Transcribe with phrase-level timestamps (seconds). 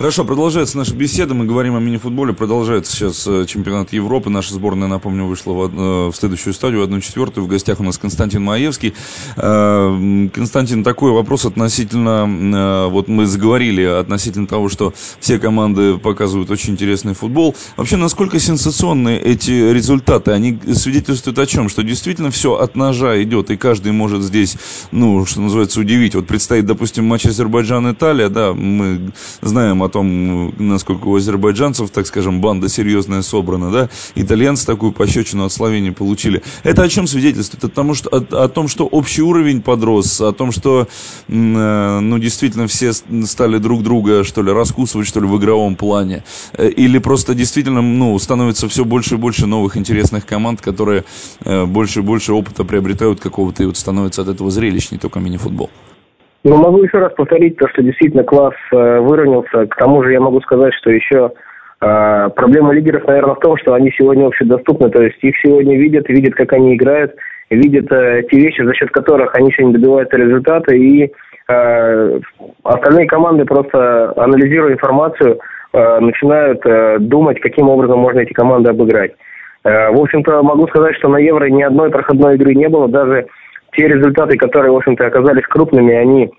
[0.00, 1.34] Хорошо, продолжается наша беседа.
[1.34, 2.32] Мы говорим о мини-футболе.
[2.32, 4.30] Продолжается сейчас э, чемпионат Европы.
[4.30, 7.44] Наша сборная, напомню, вышла в, э, в следующую стадию, одну четвертую.
[7.44, 8.94] В гостях у нас Константин Маевский.
[9.36, 16.72] Э, Константин, такой вопрос относительно, вот мы заговорили относительно того, что все команды показывают очень
[16.72, 17.54] интересный футбол.
[17.76, 20.30] Вообще, насколько сенсационные эти результаты?
[20.30, 21.68] Они свидетельствуют о чем?
[21.68, 24.56] Что действительно все от ножа идет, и каждый может здесь,
[24.92, 26.14] ну, что называется, удивить.
[26.14, 29.12] Вот предстоит, допустим, матч Азербайджан-Италия, да, мы
[29.42, 35.44] знаем о том, насколько у азербайджанцев, так скажем, банда серьезная собрана, да, итальянцы такую пощечину
[35.44, 36.42] от Словении получили.
[36.62, 37.64] Это о чем свидетельствует?
[37.64, 40.88] О том, что, о, о том, что общий уровень подрос, о том, что,
[41.28, 46.24] э, ну, действительно все стали друг друга, что ли, раскусывать, что ли, в игровом плане,
[46.52, 51.04] э, или просто действительно, ну, становится все больше и больше новых интересных команд, которые
[51.44, 55.70] э, больше и больше опыта приобретают какого-то, и вот становится от этого зрелищнее только мини-футбол.
[56.42, 59.66] Ну, могу еще раз повторить то, что действительно класс э, выровнялся.
[59.66, 61.32] К тому же я могу сказать, что еще
[61.82, 64.88] э, проблема лидеров, наверное, в том, что они сегодня общедоступны.
[64.90, 67.14] То есть их сегодня видят, видят, как они играют,
[67.50, 70.74] видят э, те вещи, за счет которых они сегодня добиваются результата.
[70.74, 71.12] И
[71.48, 72.20] э,
[72.64, 75.40] остальные команды просто анализируя информацию,
[75.74, 79.12] э, начинают э, думать, каким образом можно эти команды обыграть.
[79.64, 82.88] Э, в общем-то, могу сказать, что на Евро ни одной проходной игры не было.
[82.88, 83.26] Даже
[83.72, 86.30] те результаты, которые, в общем-то, оказались крупными, они,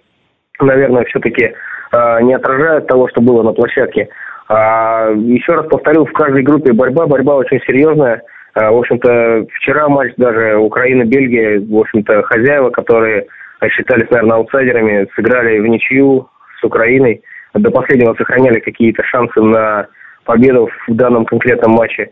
[0.59, 1.53] наверное, все-таки
[1.91, 4.09] э, не отражают того, что было на площадке.
[4.47, 8.21] А, еще раз повторю, в каждой группе борьба, борьба очень серьезная.
[8.53, 13.27] А, в общем-то, вчера матч даже Украина-Бельгия, в общем-то, хозяева, которые
[13.69, 16.27] считались, наверное, аутсайдерами, сыграли в ничью
[16.59, 17.21] с Украиной.
[17.53, 19.87] До последнего сохраняли какие-то шансы на
[20.25, 22.09] победу в данном конкретном матче.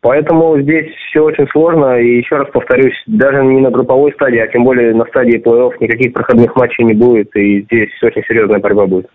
[0.00, 2.00] Поэтому здесь все очень сложно.
[2.00, 5.72] И еще раз повторюсь, даже не на групповой стадии, а тем более на стадии плей-офф
[5.80, 7.34] никаких проходных матчей не будет.
[7.36, 9.08] И здесь очень серьезная борьба будет.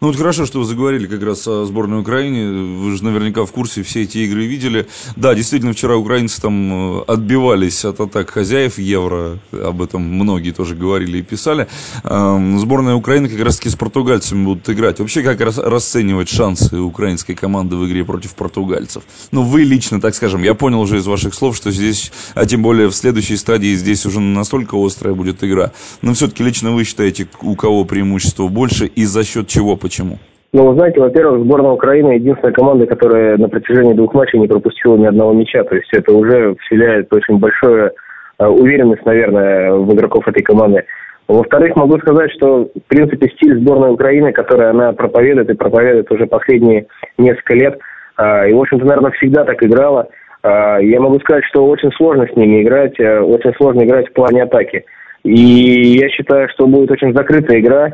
[0.00, 2.78] Ну вот хорошо, что вы заговорили как раз о сборной Украины.
[2.78, 4.86] Вы же наверняка в курсе, все эти игры видели.
[5.16, 9.38] Да, действительно, вчера украинцы там э, отбивались от атак хозяев Евро.
[9.52, 11.68] Об этом многие тоже говорили и писали.
[12.02, 14.98] Сборная Украины как раз таки с португальцами будут играть.
[14.98, 19.04] Вообще, как раз расценивать шансы украинской команды в игре против португальцев?
[19.30, 22.62] Ну, вы лично, так скажем, я понял уже из ваших слов, что здесь, а тем
[22.62, 25.72] более в следующей стадии здесь уже настолько острая будет игра.
[26.02, 30.18] Но все-таки лично вы считаете, у кого преимущество больше и за счет чего чего, почему?
[30.52, 34.96] Ну, вы знаете, во-первых, сборная Украины единственная команда, которая на протяжении двух матчей не пропустила
[34.96, 35.64] ни одного мяча.
[35.64, 37.90] То есть это уже вселяет очень большую
[38.38, 40.84] э, уверенность, наверное, в игроков этой команды.
[41.26, 46.26] Во-вторых, могу сказать, что, в принципе, стиль сборной Украины, который она проповедует и проповедует уже
[46.26, 46.86] последние
[47.18, 47.78] несколько лет,
[48.18, 50.06] э, и, в общем-то, наверное, всегда так играла,
[50.44, 54.12] э, я могу сказать, что очень сложно с ними играть, э, очень сложно играть в
[54.12, 54.84] плане атаки.
[55.24, 57.90] И я считаю, что будет очень закрытая игра,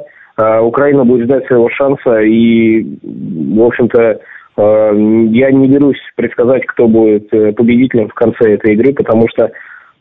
[0.63, 4.21] Украина будет ждать своего шанса, и, в общем-то,
[4.57, 9.51] а, я не берусь предсказать, кто будет э, победителем в конце этой игры, потому что,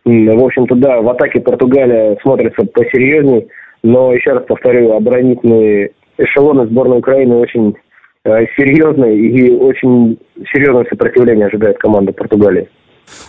[0.05, 3.47] в общем-то, да, в атаке Португалия смотрится посерьезней,
[3.83, 7.75] но, еще раз повторю, оборонительные эшелоны сборной Украины очень
[8.25, 10.17] э, серьезные и очень
[10.53, 12.67] серьезное сопротивление ожидает команда Португалии.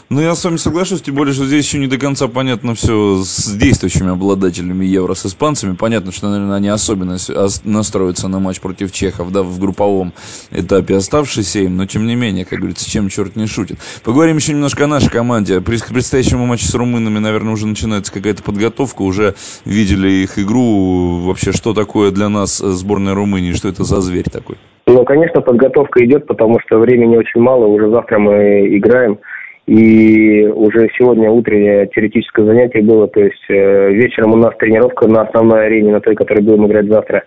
[0.09, 3.23] Ну, я с вами соглашусь, тем более, что здесь еще не до конца понятно все
[3.23, 5.77] с действующими обладателями Евро, с испанцами.
[5.77, 7.17] Понятно, что, наверное, они особенно
[7.65, 10.13] настроятся на матч против чехов, да, в групповом
[10.51, 13.79] этапе оставшиеся им, но, тем не менее, как говорится, чем черт не шутит.
[14.05, 15.61] Поговорим еще немножко о нашей команде.
[15.61, 21.53] При предстоящему матче с румынами, наверное, уже начинается какая-то подготовка, уже видели их игру, вообще,
[21.53, 24.57] что такое для нас сборная Румынии, что это за зверь такой?
[24.87, 29.19] Ну, конечно, подготовка идет, потому что времени очень мало, уже завтра мы играем.
[29.67, 35.23] И уже сегодня утреннее теоретическое занятие было, то есть э, вечером у нас тренировка на
[35.23, 37.23] основной арене, на той, которой будем играть завтра.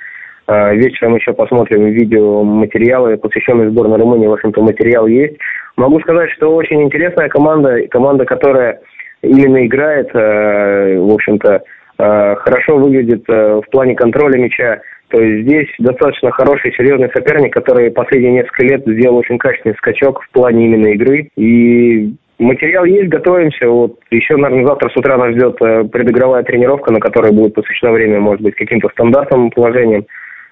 [0.48, 4.28] Э, вечером еще посмотрим видеоматериалы, посвященные сборной Румынии.
[4.28, 5.38] В общем-то, материал есть.
[5.78, 8.82] Могу сказать, что очень интересная команда, команда, которая
[9.22, 11.64] именно играет, э, в общем-то,
[11.98, 14.82] э, хорошо выглядит в плане контроля мяча.
[15.10, 20.24] То есть здесь достаточно хороший, серьезный соперник, который последние несколько лет сделал очень качественный скачок
[20.24, 21.30] в плане именно игры.
[21.38, 23.68] И Материал есть, готовимся.
[23.68, 27.92] Вот еще, наверное, завтра с утра нас ждет э, предыгровая тренировка, на которой будет посвящено
[27.92, 30.06] время, может быть, каким-то стандартным положением,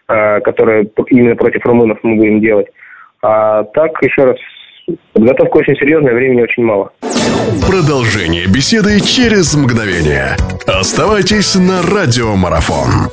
[0.07, 2.67] э, которое именно против румынов мы будем делать.
[3.23, 4.37] А так, еще раз,
[5.13, 6.91] подготовка очень серьезная, времени очень мало.
[7.67, 10.35] Продолжение беседы через мгновение.
[10.67, 13.09] Оставайтесь на радиомарафон.